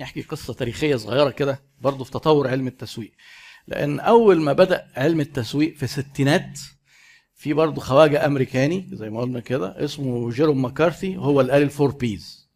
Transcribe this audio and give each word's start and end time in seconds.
نحكي 0.00 0.22
قصة 0.22 0.54
تاريخية 0.54 0.96
صغيرة 0.96 1.30
كده 1.30 1.62
برضه 1.80 2.04
في 2.04 2.10
تطور 2.10 2.48
علم 2.48 2.66
التسويق. 2.66 3.12
لأن 3.66 4.00
أول 4.00 4.40
ما 4.40 4.52
بدأ 4.52 4.90
علم 4.96 5.20
التسويق 5.20 5.76
في 5.76 5.82
الستينات 5.82 6.60
في 7.34 7.52
برضه 7.52 7.80
خواجة 7.80 8.26
أمريكاني 8.26 8.88
زي 8.92 9.10
ما 9.10 9.20
قلنا 9.20 9.40
كده 9.40 9.84
اسمه 9.84 10.30
جيروم 10.30 10.62
ماكارثي 10.62 11.16
هو 11.16 11.40
اللي 11.40 11.52
قال 11.52 11.62
ال 11.62 11.68
four 11.68 11.90
Ps. 11.90 12.48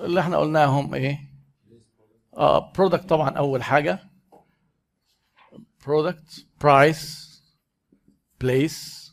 اللي 0.00 0.20
إحنا 0.20 0.36
قلناهم 0.36 0.94
إيه؟ 0.94 1.18
آه 2.36 2.72
product 2.72 3.08
طبعا 3.08 3.30
أول 3.30 3.62
حاجة. 3.62 3.98
product 5.86 6.46
price 6.60 7.24
place 8.40 9.04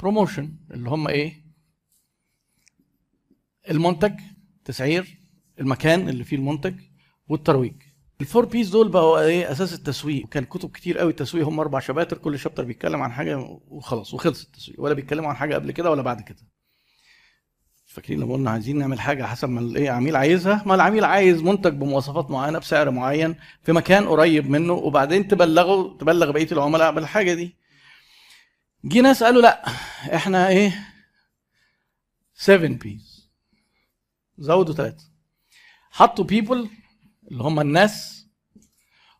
promotion 0.00 0.56
اللي 0.70 0.90
هم 0.90 1.08
إيه؟ 1.08 1.42
المنتج 3.70 4.20
تسعير. 4.64 5.21
المكان 5.60 6.08
اللي 6.08 6.24
فيه 6.24 6.36
المنتج 6.36 6.74
والترويج. 7.28 7.74
ال 8.20 8.25
four 8.25 8.44
Ps 8.44 8.68
دول 8.68 8.88
بقوا 8.88 9.20
إيه 9.20 9.52
أساس 9.52 9.74
التسويق. 9.74 10.28
كان 10.28 10.44
كتب 10.44 10.70
كتير 10.70 10.98
قوي 10.98 11.10
التسويق. 11.10 11.46
هم 11.46 11.60
أربع 11.60 11.80
chapters 11.80 12.18
كل 12.18 12.38
chapter 12.38 12.64
بيتكلم 12.64 13.02
عن 13.02 13.12
حاجة 13.12 13.38
وخلاص 13.68 14.14
وخلص 14.14 14.44
التسويق. 14.44 14.80
ولا 14.80 14.94
بيتكلموا 14.94 15.28
عن 15.28 15.36
حاجة 15.36 15.54
قبل 15.54 15.70
كده 15.70 15.90
ولا 15.90 16.02
بعد 16.02 16.20
كده. 16.20 16.38
فاكرين 17.86 18.20
لما 18.20 18.32
قلنا 18.34 18.50
عايزين 18.50 18.78
نعمل 18.78 19.00
حاجة 19.00 19.24
حسب 19.24 19.48
ما 19.48 19.60
الايه 19.60 19.90
عميل 19.90 20.16
عايزها؟ 20.16 20.62
ما 20.66 20.74
العميل 20.74 21.04
عايز 21.04 21.42
منتج 21.42 21.72
بمواصفات 21.72 22.30
معينة 22.30 22.58
بسعر 22.58 22.90
معين 22.90 23.36
في 23.62 23.72
مكان 23.72 24.08
قريب 24.08 24.50
منه 24.50 24.72
وبعدين 24.72 25.28
تبلغه 25.28 25.96
تبلغ 25.98 26.30
بقية 26.30 26.52
العملاء 26.52 26.92
بالحاجة 26.92 27.34
دي. 27.34 27.56
جه 28.84 29.00
ناس 29.00 29.22
قالوا 29.22 29.42
لأ 29.42 29.64
إحنا 30.14 30.48
إيه 30.48 30.88
7 32.34 32.68
Ps 32.68 33.30
زودوا 34.38 34.74
ثلاثة 34.74 35.04
حطوا 35.92 36.24
people 36.24 36.68
اللي 37.30 37.42
هم 37.42 37.60
الناس 37.60 38.26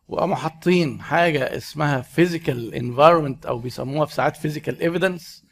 وقاموا 0.07 0.35
حاطين 0.35 1.01
حاجة 1.01 1.57
اسمها 1.57 2.01
physical 2.01 2.73
environment 2.73 3.45
أو 3.45 3.59
بيسموها 3.59 4.05
في 4.05 4.13
ساعات 4.13 4.37
physical 4.37 4.79
evidence 4.81 5.45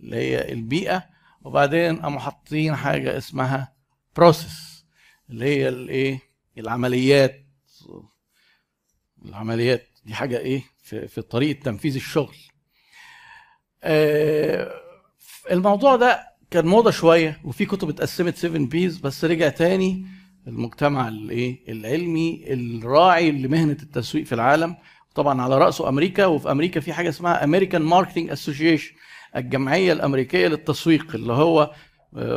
اللي 0.00 0.16
هي 0.16 0.52
البيئة. 0.52 1.10
وبعدين 1.42 1.96
قاموا 2.02 2.20
حاطين 2.20 2.76
حاجة 2.76 3.16
اسمها 3.18 3.74
process 4.16 4.86
اللي 5.30 5.44
هي 5.44 5.68
الإيه؟ 5.68 6.20
العمليات. 6.58 7.46
العمليات 9.24 9.88
دي 10.04 10.14
حاجة 10.14 10.38
إيه؟ 10.38 10.62
في, 10.82 11.08
في 11.08 11.22
طريقة 11.22 11.60
تنفيذ 11.62 11.94
الشغل. 11.94 12.36
آه 13.82 14.72
الموضوع 15.50 15.96
ده 15.96 16.26
كان 16.50 16.66
موضة 16.66 16.90
شوية 16.90 17.40
وفي 17.44 17.66
كتب 17.66 17.88
اتقسمت 17.88 18.36
7 18.36 18.66
Ps 18.66 18.98
بس 18.98 19.24
رجع 19.24 19.48
تاني. 19.48 20.06
المجتمع 20.50 21.08
الايه؟ 21.08 21.58
العلمي 21.68 22.44
الراعي 22.46 23.30
لمهنة 23.30 23.76
التسويق 23.82 24.24
في 24.24 24.34
العالم. 24.34 24.76
طبعا 25.14 25.42
على 25.42 25.58
رأسه 25.58 25.88
أمريكا 25.88 26.26
وفي 26.26 26.50
أمريكا 26.50 26.80
في 26.80 26.92
حاجة 26.92 27.08
اسمها 27.08 27.44
American 27.44 27.82
Marketing 27.82 28.30
Association 28.30 28.92
الجمعية 29.36 29.92
الأمريكية 29.92 30.48
للتسويق 30.48 31.14
اللي 31.14 31.32
هو 31.32 31.70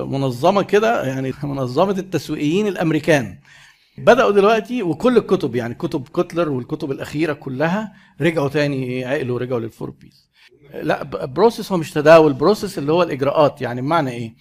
منظمة 0.06 0.62
كده 0.62 1.06
يعني 1.06 1.34
منظمة 1.44 1.92
التسويقيين 2.00 2.68
الأمريكان. 2.68 3.38
بدأوا 3.98 4.32
دلوقتي 4.32 4.84
وكل 4.84 5.18
الكتب 5.18 5.56
يعني 5.56 5.74
كتب 5.74 6.08
كوتلر 6.08 6.50
والكتب 6.50 6.92
الأخيرة 6.92 7.34
كلها 7.34 7.94
رجعوا 8.22 8.50
تاني 8.50 9.06
عقلوا 9.06 9.40
رجعوا 9.40 9.60
لل 9.60 9.70
four 9.70 9.90
Ps 9.90 10.30
لا 10.74 11.04
process 11.26 11.72
هو 11.72 11.78
مش 11.78 11.92
تداول 11.92 12.34
process 12.34 12.78
اللي 12.78 12.92
هو 12.92 13.04
الإجراءات. 13.04 13.62
يعني 13.62 13.82
بمعنى 13.82 14.12
إيه؟ 14.12 14.34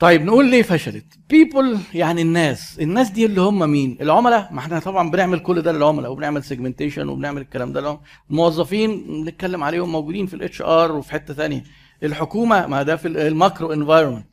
طيب 0.00 0.22
نقول 0.24 0.50
ليه 0.50 0.62
فشلت؟ 0.62 1.04
people 1.30 1.78
يعني 1.94 2.22
الناس 2.22 2.78
الناس 2.80 3.10
دي 3.10 3.26
اللي 3.26 3.40
هم 3.40 3.70
مين؟ 3.70 3.98
العملاء. 4.00 4.52
ما 4.52 4.58
إحنا 4.58 4.78
طبعا 4.78 5.10
بنعمل 5.10 5.38
كل 5.38 5.62
ده 5.62 5.72
للعملاء 5.72 6.12
وبنعمل 6.12 6.44
segmentation 6.44 7.08
وبنعمل 7.08 7.40
الكلام 7.40 7.72
ده 7.72 7.80
لهم 7.80 8.00
الموظفين 8.30 9.04
بنتكلم 9.24 9.64
عليهم 9.64 9.92
موجودين 9.92 10.26
في 10.26 10.34
ال 10.34 10.62
HR 10.62 10.92
وفي 10.92 11.12
حتة 11.12 11.34
ثانية 11.34 11.64
الحكومة 12.02 12.66
ما 12.66 12.82
ده 12.82 12.96
في 12.96 13.08
ال 13.08 13.19
macro 13.19 13.72
environment 13.72 14.26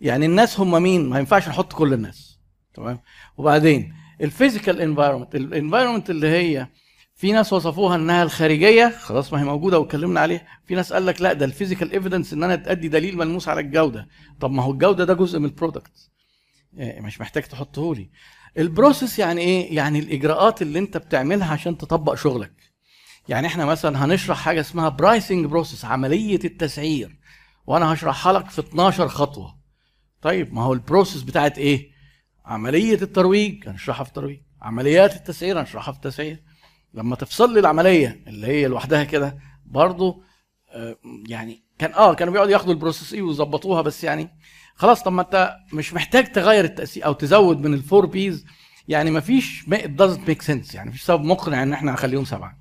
يعني 0.00 0.26
الناس 0.26 0.60
هم 0.60 0.82
مين؟ 0.82 1.08
ما 1.08 1.18
ينفعش 1.18 1.48
نحط 1.48 1.72
كل 1.72 1.92
الناس. 1.92 2.38
تمام؟ 2.74 3.00
وبعدين 3.36 3.94
ال 4.20 4.27
physical 4.27 4.80
environment 4.80 5.34
ال 5.34 5.40
environment 5.40 6.10
اللي 6.10 6.28
هي 6.28 6.66
في 7.14 7.32
ناس 7.32 7.52
وصفوها 7.52 7.96
إنها 7.96 8.22
الخارجية 8.22 8.96
خلاص 8.98 9.32
ما 9.32 9.40
هي 9.40 9.44
موجودة 9.44 9.78
واتكلمنا 9.78 10.20
عليها. 10.20 10.46
في 10.66 10.74
ناس 10.74 10.92
قال 10.92 11.06
لك 11.06 11.20
لا 11.22 11.32
ده 11.32 11.44
ال 11.44 11.49
physical 11.49 11.92
evidence 11.92 12.32
ان 12.32 12.42
أنا 12.42 12.56
تأدي 12.56 12.88
دليل 12.88 13.16
ملموس 13.16 13.48
على 13.48 13.60
الجودة. 13.60 14.08
طب 14.40 14.50
ما 14.50 14.62
هو 14.62 14.72
الجودة 14.72 15.04
ده 15.04 15.14
جزء 15.14 15.38
من 15.38 15.44
ال 15.44 15.52
product 15.52 16.10
يعني 16.72 17.06
مش 17.06 17.20
محتاج 17.20 17.42
تحطه 17.42 17.94
لي. 17.94 18.10
ال 18.58 18.66
process 18.66 19.18
يعني 19.18 19.40
إيه؟ 19.40 19.76
يعني 19.76 19.98
الإجراءات 19.98 20.62
اللي 20.62 20.78
أنت 20.78 20.96
بتعملها 20.96 21.52
عشان 21.52 21.78
تطبق 21.78 22.14
شغلك. 22.14 22.52
يعني 23.28 23.46
إحنا 23.46 23.64
مثلا 23.64 24.04
هنشرح 24.04 24.38
حاجة 24.38 24.60
اسمها 24.60 24.88
pricing 24.88 25.46
process 25.46 25.84
عملية 25.84 26.40
التسعير. 26.44 27.18
وأنا 27.66 27.92
هشرحها 27.92 28.32
لك 28.32 28.50
في 28.50 28.58
12 28.60 29.08
خطوة. 29.08 29.58
طيب 30.22 30.54
ما 30.54 30.62
هو 30.62 30.72
ال 30.72 30.78
process 30.78 31.22
بتاعت 31.22 31.58
إيه؟ 31.58 31.90
عملية 32.44 33.02
الترويج 33.02 33.68
هنشرحها 33.68 34.04
في 34.04 34.10
الترويج. 34.10 34.40
عمليات 34.62 35.16
التسعير 35.16 35.60
هنشرحها 35.60 35.92
في 35.92 35.98
التسعير. 35.98 36.42
لما 36.94 37.16
تفصل 37.16 37.54
لي 37.54 37.60
العملية 37.60 38.24
اللي 38.26 38.46
هي 38.46 38.66
لوحدها 38.66 39.04
كده 39.04 39.38
برضه 39.66 40.22
آه 40.68 40.96
يعني 41.28 41.64
كان 41.78 41.92
آه 41.94 42.14
كانوا 42.14 42.32
بيقعدوا 42.32 42.52
ياخدوا 42.52 42.72
ال 42.72 42.77
process 42.77 43.12
إيه 43.12 43.22
ويظبطوها 43.22 43.82
بس 43.82 44.04
يعني 44.04 44.28
خلاص 44.74 45.02
طب 45.02 45.12
ما 45.12 45.22
أنت 45.22 45.56
مش 45.72 45.94
محتاج 45.94 46.32
تغير 46.32 46.64
التأثير 46.64 47.04
أو 47.04 47.12
تزود 47.12 47.58
من 47.60 47.74
ال 47.74 47.80
four 47.80 48.06
Ps 48.06 48.46
يعني 48.88 49.10
ما 49.10 49.20
فيش 49.20 49.64
doesn't 49.86 50.28
make 50.28 50.42
sense 50.42 50.74
يعني 50.74 50.90
مفيش 50.90 51.02
سبب 51.02 51.24
مقنع 51.24 51.62
إن 51.62 51.72
إحنا 51.72 51.92
نخليهم 51.92 52.24
سبعة. 52.24 52.58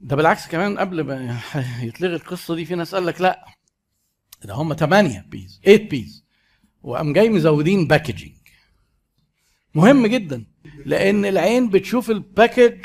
ده 0.00 0.16
بالعكس 0.16 0.48
كمان 0.48 0.78
قبل 0.78 1.00
ما 1.00 1.40
يتلغي 1.82 2.14
القصة 2.14 2.54
دي 2.54 2.64
في 2.64 2.74
ناس 2.74 2.94
قال 2.94 3.06
لك 3.06 3.20
لا 3.20 3.46
ده 4.44 4.54
هم 4.54 4.74
8 4.74 5.24
Ps 5.28 5.60
8 5.64 5.88
Ps 5.88 6.24
وقام 6.82 7.12
جاي 7.12 7.28
مزودين 7.28 7.86
packaging 7.86 8.34
مهم 9.74 10.06
جدا. 10.06 10.44
لأن 10.86 11.24
العين 11.24 11.70
بتشوف 11.70 12.10
ال 12.10 12.19
package 12.19 12.84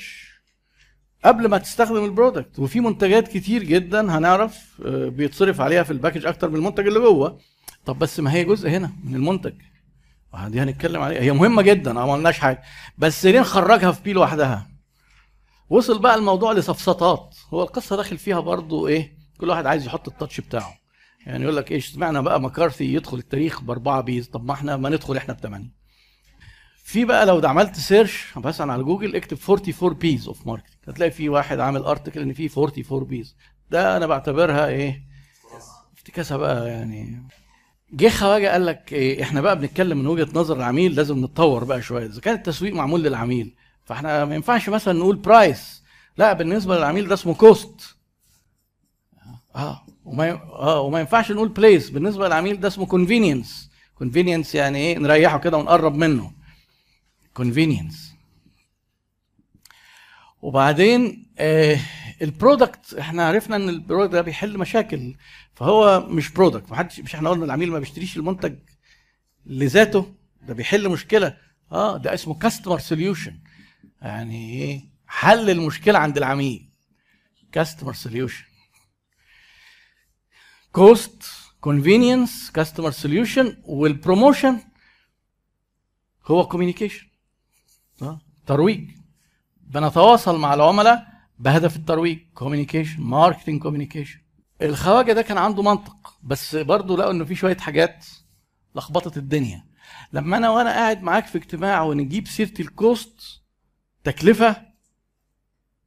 قبل 1.26 1.48
ما 1.48 1.58
تستخدم 1.58 2.06
ال 2.06 2.13
product 2.13 2.60
وفي 2.60 2.80
منتجات 2.80 3.28
كتير 3.28 3.64
جدا 3.64 4.18
هنعرف 4.18 4.82
بيتصرف 4.88 5.62
عليها 5.62 5.84
في 5.84 5.92
ال 5.92 5.96
package 5.96 6.26
أكتر 6.26 6.50
من 6.50 6.56
المنتج 6.56 6.88
اللي 6.88 7.00
جوه. 7.00 7.40
طب 7.86 8.00
بس 8.00 8.20
ما 8.20 8.34
هي 8.34 8.44
جزء 8.44 8.70
هنا 8.70 8.92
من 9.04 9.16
المنتج. 9.16 9.54
دي 10.48 10.62
هنتكلم 10.62 11.02
عليها. 11.02 11.22
هي 11.22 11.32
مهمة 11.32 11.62
جدا 11.62 11.94
ما 11.94 12.02
عملناش 12.02 12.40
حاجة. 12.40 12.62
بس 12.98 13.26
ليه 13.26 13.40
نخرجها 13.40 13.92
في 13.92 14.04
P 14.04 14.14
لوحدها 14.14 14.68
وصل 15.70 16.00
بقى 16.00 16.16
الموضوع 16.16 16.52
لسفسطات 16.52 17.36
هو 17.54 17.64
القصة 17.64 17.96
داخل 17.96 18.18
فيها 18.18 18.40
برضو 18.40 18.88
إيه؟ 18.88 19.18
كل 19.40 19.50
واحد 19.50 19.66
عايز 19.66 19.86
يحط 19.86 20.08
ال 20.08 20.14
touch 20.14 20.42
بتاعه. 20.42 20.74
يعني 21.26 21.44
يقول 21.44 21.56
لك 21.58 21.72
إيش 21.72 21.88
سمعنا 21.90 22.22
بقى 22.22 22.42
مكارثي 22.42 22.94
يدخل 22.94 23.18
التاريخ 23.18 23.62
بأربعة 23.62 24.02
Ps؟ 24.02 24.28
طب 24.28 24.46
ما 24.46 24.54
إحنا 24.54 24.78
ما 24.78 24.90
ندخل 24.90 25.18
إحنا 25.18 25.34
بثمانية 25.34 25.85
P 26.86 27.06
بقى 27.06 27.26
لو 27.26 27.42
عملت 27.44 27.76
search 27.76 28.38
مثلا 28.38 28.74
على 28.74 28.84
جوجل 28.84 29.16
اكتب 29.16 29.38
44 29.50 29.94
Ps 29.94 30.28
of 30.28 30.48
marketing 30.48 30.76
هتلاقي 30.88 31.12
في 31.12 31.30
واحد 31.30 31.60
عامل 31.60 31.82
article 31.82 32.22
إن 32.22 32.34
في 32.34 32.50
44 32.58 33.04
Ps 33.04 33.36
ده 33.72 33.98
أنا 33.98 34.08
بعتبرها 34.08 34.68
إيه؟ 34.68 35.02
افتكاسة 35.98 36.38
بقى 36.38 36.68
يعني. 36.70 37.24
جه 37.94 38.10
خواجة 38.10 38.52
قال 38.52 38.66
لك 38.66 38.94
إيه؟ 38.94 39.24
إحنا 39.24 39.42
بقى 39.42 39.60
بنتكلم 39.60 39.98
من 39.98 40.08
وجهة 40.08 40.28
نظر 40.34 40.58
العميل 40.58 40.96
لازم 40.96 41.26
نتطور 41.26 41.64
بقى 41.64 41.82
شوية. 41.82 42.06
إذا 42.06 42.22
كان 42.22 42.36
التسويق 42.36 42.74
معمول 42.74 43.04
للعميل 43.04 43.56
فإحنا 43.86 44.26
ما 44.26 44.36
ينفعش 44.36 44.70
مثلا 44.70 45.00
نقول 45.00 45.16
price 45.16 45.84
لا 46.18 46.34
بالنسبة 46.34 46.78
للعميل 46.78 47.08
ده 47.08 47.14
اسمه 47.14 47.34
cost 47.34 47.96
آه. 49.56 49.86
وما 50.06 50.32
آه 50.32 50.80
وما 50.82 51.00
ينفعش 51.00 51.32
نقول 51.32 51.50
place 51.50 51.90
بالنسبة 51.90 52.28
للعميل 52.28 52.60
ده 52.60 52.68
اسمه 52.68 52.86
convenience 52.86 53.72
convenience 53.96 54.56
يعني 54.56 54.78
إيه؟ 54.78 54.98
نريحه 54.98 55.38
كده 55.40 55.58
ونقرب 55.58 55.96
منه. 55.96 56.45
convenience 57.36 58.16
وبعدين 60.42 61.32
آه 61.38 61.80
ال 62.22 62.31
product 62.31 62.94
إحنا 62.94 63.28
عرفنا 63.28 63.56
إن 63.56 63.70
ال 63.70 63.75
product 63.75 64.14
ده 64.14 64.22
بيحل 64.22 64.58
مشاكل 64.58 65.16
فهو 65.56 66.08
مش 66.10 66.30
product 66.30 66.72
محدش 66.72 67.00
مش 67.00 67.16
إحنا 67.16 67.30
قلنا 67.30 67.46
العميل 67.46 67.72
ما 67.72 67.80
بيشتريش 67.80 68.18
المنتج 68.18 68.56
لذاته 69.46 70.16
ده 70.42 70.54
بيحل 70.54 70.90
مشكلة. 70.90 71.38
آه 71.72 71.98
ده 71.98 72.14
اسمه 72.14 72.34
customer 72.40 72.80
solution 72.80 73.40
يعني 74.02 74.62
إيه؟ 74.62 74.82
حل 75.08 75.50
المشكلة 75.50 76.00
عند 76.00 76.18
العميل. 76.18 76.70
customer 77.52 77.94
solution 77.94 78.46
cost 80.72 81.24
convenience 81.62 82.52
customer 82.52 82.92
solution 82.92 83.58
وال 83.64 83.81
promotion 83.81 84.60
هو 86.26 86.48
communication 86.48 87.08
ترويج. 88.46 88.90
بنتواصل 89.68 90.40
مع 90.40 90.54
العملاء 90.54 91.08
بهدف 91.40 91.76
الترويج 91.76 92.20
communication 92.34 93.02
marketing 93.02 93.62
communication 93.62 94.20
الخواجة 94.62 95.14
ده 95.14 95.22
كان 95.22 95.38
عنده 95.38 95.64
منطق 95.64 96.14
بس 96.24 96.56
برضه 96.56 96.98
لقوا 96.98 97.12
إنه 97.12 97.26
في 97.26 97.36
شوية 97.36 97.58
حاجات 97.58 98.06
لخبطت 98.76 99.18
الدنيا. 99.18 99.66
لما 100.14 100.38
أنا 100.38 100.50
وأنا 100.50 100.70
قاعد 100.70 101.04
معاك 101.04 101.26
في 101.28 101.38
اجتماع 101.38 101.84
ونجيب 101.84 102.28
سيرة 102.28 102.54
ال 102.60 102.76
cost 102.76 103.42
تكلفة 104.04 104.66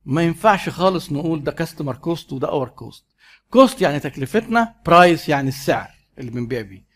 ما 0.04 0.22
ينفعش 0.22 0.69
خالص 0.69 1.12
نقول 1.12 1.44
ده 1.44 1.52
customer 1.52 1.96
cost 1.96 2.32
وده 2.32 2.49
our 2.49 2.69
cost 2.69 3.05
cost 3.50 3.82
يعني 3.82 4.00
تكلفتنا 4.00 4.75
price 4.87 5.29
يعني 5.28 5.49
السعر 5.49 5.90
اللي 6.19 6.31
بنبيع 6.31 6.61
بيه. 6.61 6.88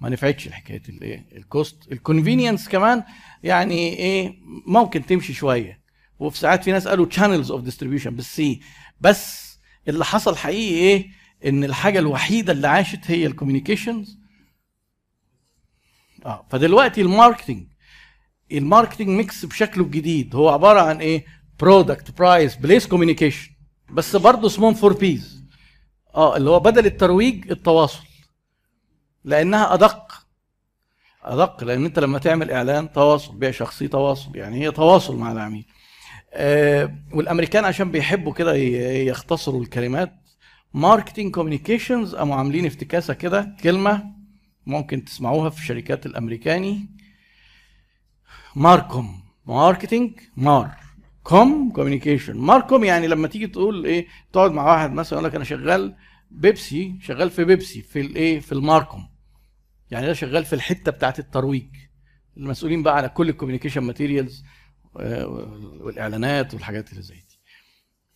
ما 0.00 0.08
نفعتش 0.08 0.46
الحكاية 0.46 0.82
الايه 0.88 1.26
ال 1.36 1.47
cost 1.47 1.92
ال 1.92 1.98
convenience 1.98 2.68
كمان 2.68 3.02
يعني 3.42 3.74
إيه 3.96 4.34
ممكن 4.66 5.06
تمشي 5.06 5.32
شوية. 5.32 5.80
وفي 6.18 6.38
ساعات 6.38 6.64
في 6.64 6.72
ناس 6.72 6.88
قالوا 6.88 7.06
channels 7.06 7.50
of 7.50 7.62
distribution 7.62 8.16
بال 8.16 8.45
C 8.45 8.60
بس 9.00 9.50
اللي 9.88 10.04
حصل 10.04 10.36
حقيقي 10.36 10.74
إيه؟ 10.74 11.10
إن 11.46 11.64
الحاجة 11.64 11.98
الوحيدة 11.98 12.52
اللي 12.52 12.68
عاشت 12.68 13.10
هي 13.10 13.26
ال 13.26 13.32
communications 13.32 14.18
آه 16.26 16.46
فدلوقتي 16.50 17.00
ال 17.00 17.07
marketing 17.07 17.66
ال 18.52 18.58
marketing 18.58 19.08
mix 19.08 19.44
بشكله 19.44 19.84
الجديد 19.84 20.34
هو 20.34 20.48
عبارة 20.48 20.80
عن 20.80 21.00
إيه؟ 21.00 21.24
product 21.60 22.18
price 22.18 22.56
place 22.56 22.86
communication 22.86 23.50
بس 23.90 24.16
برضه 24.16 24.46
اسمهم 24.46 24.74
four 24.74 24.92
Ps 24.92 25.44
آه 26.14 26.36
اللي 26.36 26.50
هو 26.50 26.60
بدل 26.60 26.86
الترويج 26.86 27.50
التواصل. 27.50 28.09
لأنها 29.24 29.74
أدق. 29.74 30.26
أدق 31.22 31.64
لأن 31.64 31.84
أنت 31.84 31.98
لما 31.98 32.18
تعمل 32.18 32.50
إعلان 32.50 32.92
تواصل 32.92 33.34
بيع 33.36 33.50
شخصي 33.50 33.88
تواصل 33.88 34.36
يعني 34.36 34.60
هي 34.60 34.70
تواصل 34.70 35.16
مع 35.16 35.32
العميل. 35.32 35.66
آه 36.32 36.94
والأمريكان 37.14 37.64
عشان 37.64 37.90
بيحبوا 37.90 38.32
كده 38.32 38.54
يختصروا 38.54 39.62
الكلمات 39.62 40.12
marketing 40.74 41.34
communications 41.34 42.14
قاموا 42.14 42.36
عاملين 42.36 42.66
افتكاسة 42.66 43.14
كده 43.14 43.56
كلمة 43.62 44.04
ممكن 44.66 45.04
تسمعوها 45.04 45.50
في 45.50 45.58
الشركات 45.58 46.06
الأمريكاني. 46.06 46.88
marcom. 48.56 49.22
marketing 49.46 50.12
mar. 50.36 50.70
com 51.22 51.72
communication 51.72 52.36
marcom 52.36 52.84
يعني 52.84 53.06
لما 53.06 53.28
تيجي 53.28 53.46
تقول 53.46 53.84
إيه 53.84 54.06
تقعد 54.32 54.52
مع 54.52 54.72
واحد 54.72 54.92
مثلا 54.92 55.18
يقول 55.18 55.28
لك 55.30 55.34
أنا 55.34 55.44
شغال 55.44 55.96
بيبسي 56.30 56.94
شغال 57.02 57.30
في 57.30 57.44
بيبسي 57.44 57.82
في 57.82 58.00
الايه؟ 58.00 58.40
في 58.40 58.52
ال 58.52 58.59
marcom. 58.59 59.08
يعني 59.90 60.06
ده 60.06 60.12
شغال 60.12 60.44
في 60.44 60.52
الحتة 60.52 60.92
بتاعت 60.92 61.18
الترويج. 61.18 61.68
المسؤولين 62.36 62.82
بقى 62.82 62.96
على 62.96 63.08
كل 63.08 63.28
ال 63.28 63.32
communication 63.32 63.80
materials 63.80 64.44
والإعلانات 64.94 66.54
والحاجات 66.54 66.90
اللي 66.90 67.02
زي 67.02 67.14
دي. 67.14 67.40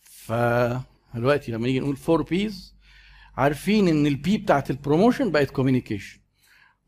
فدلوقتي 0.03 1.51
لما 1.51 1.67
نيجي 1.67 1.79
نقول 1.79 1.95
four 1.95 2.21
Ps 2.21 2.75
عارفين 3.37 3.87
إن 3.87 4.05
ال 4.05 4.21
P 4.21 4.37
بتاعت 4.37 4.69
ال 4.69 4.75
promotion 4.75 5.31
بقت 5.31 5.51
communication 5.51 6.19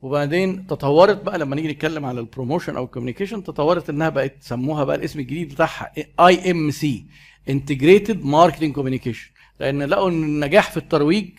وبعدين 0.02 0.68
تطورت 0.68 1.24
بقى 1.24 1.38
لما 1.40 1.56
نيجي 1.56 1.68
نتكلم 1.68 2.06
على 2.06 2.20
ال 2.20 2.25
promotion 2.25 2.76
أو 2.76 2.84
ال 2.86 2.90
communication 2.90 3.44
تطورت 3.44 3.90
إنها 3.90 4.10
بقت 4.10 4.36
سموها 4.40 4.84
بقى 4.84 4.96
الاسم 4.96 5.20
الجديد 5.20 5.54
بتاعها 5.54 5.92
IMC 6.20 7.06
integrated 7.50 8.24
marketing 8.26 8.74
communication 8.76 9.32
لأن 9.60 9.84
لقوا 9.84 10.10
إن 10.10 10.24
النجاح 10.24 10.72
في 10.72 10.78
الترويج 10.78 11.30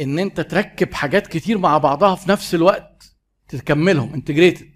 إن 0.00 0.18
أنت 0.18 0.40
تركب 0.40 0.94
حاجات 0.94 1.26
كتير 1.26 1.58
مع 1.58 1.78
بعضها 1.78 2.14
في 2.14 2.30
نفس 2.30 2.54
الوقت 2.54 3.14
تكملهم 3.48 4.14
integrated 4.14 4.70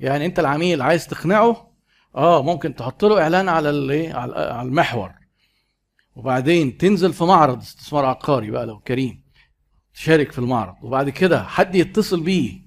يعني 0.00 0.26
أنت 0.26 0.38
العميل 0.38 0.82
عايز 0.82 1.06
تقنعه 1.06 1.68
آه 2.14 2.42
ممكن 2.42 2.74
تحط 2.74 3.04
له 3.04 3.22
إعلان 3.22 3.48
على 3.48 3.70
الايه 3.70 4.14
على 4.14 4.62
المحور. 4.62 5.12
وبعدين 6.16 6.78
تنزل 6.78 7.12
في 7.12 7.24
معرض 7.24 7.60
استثمار 7.60 8.04
عقاري 8.04 8.50
بقى 8.50 8.66
لو 8.66 8.78
كريم 8.78 9.22
تشارك 9.94 10.32
في 10.32 10.38
المعرض. 10.38 10.74
وبعد 10.82 11.10
كده 11.10 11.42
حد 11.44 11.74
يتصل 11.74 12.20
بيه 12.20 12.60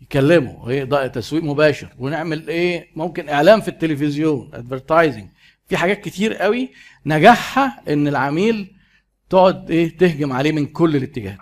يكلمه 0.00 0.70
إيه 0.70 0.84
ده 0.84 1.06
تسويق 1.06 1.42
مباشر. 1.44 1.88
ونعمل 1.98 2.48
إيه؟ 2.48 2.90
ممكن 2.96 3.28
إعلان 3.28 3.60
في 3.60 3.68
التلفزيون 3.68 4.50
advertising 4.54 5.28
في 5.70 5.76
حاجات 5.76 6.00
كتير 6.00 6.34
قوي 6.34 6.70
نجاحها 7.06 7.82
إن 7.88 8.08
العميل 8.08 8.76
تقعد 9.30 9.70
إيه 9.70 9.96
تهجم 9.98 10.32
عليه 10.32 10.52
من 10.52 10.66
كل 10.66 10.96
الاتجاهات. 10.96 11.38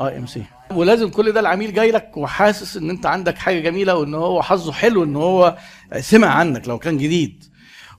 IMC. 0.00 0.44
ولازم 0.70 1.08
كل 1.08 1.32
ده 1.32 1.40
العميل 1.40 1.74
جاي 1.74 1.90
لك 1.90 2.16
وحاسس 2.16 2.76
إن 2.76 2.90
أنت 2.90 3.06
عندك 3.06 3.38
حاجة 3.38 3.60
جميلة 3.60 3.94
وإن 3.96 4.14
هو 4.14 4.42
حظه 4.42 4.72
حلو 4.72 5.04
إن 5.04 5.16
هو 5.16 5.56
سمع 6.00 6.26
عنك 6.26 6.68
لو 6.68 6.78
كان 6.78 6.98
جديد 6.98 7.44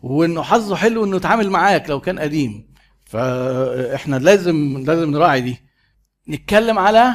وإنه 0.02 0.42
حظه 0.42 0.76
حلو 0.76 1.06
إنه 1.06 1.16
يتعامل 1.16 1.50
معاك 1.50 1.90
لو 1.90 2.00
كان 2.00 2.20
قديم. 2.20 2.74
فإحنا 3.06 4.16
لازم 4.16 4.84
لازم 4.88 5.12
نراعي 5.12 5.42
دي. 5.42 5.58
نتكلم 6.30 6.80
على 6.80 7.14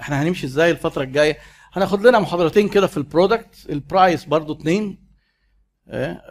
إحنا 0.00 0.22
هنمشي 0.22 0.46
إزاي 0.46 0.70
الفترة 0.70 1.02
الجاية؟ 1.02 1.38
هناخد 1.72 2.06
لنا 2.06 2.18
محاضرتين 2.18 2.68
كده 2.68 2.86
في 2.86 2.96
ال 2.96 3.04
product. 3.04 3.66
ال 3.70 3.79
price 3.79 4.24
برضو 4.24 4.52
اتنين. 4.52 5.03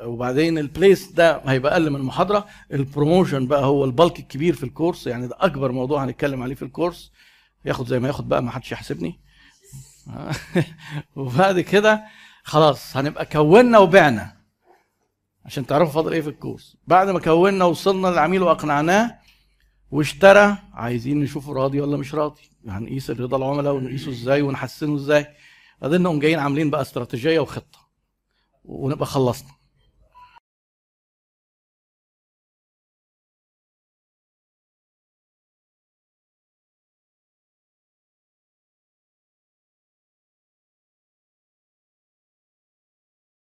وبعدين 0.03 0.57
ال 0.57 0.66
place 0.66 1.11
ده 1.11 1.41
هيبقى 1.45 1.73
أقل 1.73 1.89
من 1.89 1.95
المحاضرة. 1.95 2.45
ال 2.73 2.81
promotion 2.81 3.47
بقى 3.47 3.65
هو 3.65 3.85
ال 3.85 3.92
bulk 3.92 4.19
الكبير 4.19 4.55
في 4.55 4.63
الكورس. 4.63 5.07
يعني 5.07 5.27
ده 5.27 5.35
أكبر 5.39 5.71
موضوع 5.71 6.03
هنتكلم 6.03 6.44
عليه 6.44 6.55
في 6.55 6.61
الكورس. 6.61 7.11
ياخد 7.65 7.88
زي 7.88 8.00
ما 8.00 8.07
ياخد 8.07 8.29
بقى 8.29 8.44
ما 8.44 8.51
حدش 8.51 8.71
يحاسبني. 8.71 9.19
وبعد 11.15 11.59
كده 11.59 12.03
خلاص 12.44 12.97
هنبقى 12.97 13.25
كونا 13.25 13.77
وبعنا. 13.77 14.44
عشان 15.45 15.65
تعرفوا 15.65 15.94
فاضل 15.94 16.13
إيه 16.13 16.21
في 16.21 16.29
الكورس. 16.29 16.77
بعد 16.88 17.09
ما 17.09 17.19
كونا 17.19 17.65
وصلنا 17.65 18.07
للعميل 18.07 18.41
وأقنعناه 18.44 19.19
واشترى 19.91 20.57
عايزين 20.73 21.19
نشوفه 21.19 21.53
راضي 21.53 21.81
ولا 21.81 21.97
مش 21.97 22.15
راضي. 22.15 22.41
هنقيس 22.67 23.09
رضا 23.09 23.38
العملاء 23.38 23.73
ونقيسه 23.73 24.11
إزاي 24.11 24.41
ونحسنه 24.41 24.95
إزاي. 24.95 25.27
بعدين 25.81 26.01
نقوم 26.01 26.19
جايين 26.19 26.39
عاملين 26.39 26.69
بقى 26.69 26.81
استراتيجية 26.81 27.39
وخطة. 27.39 27.82
ونبقى 28.65 29.06
خلصنا. 29.06 29.62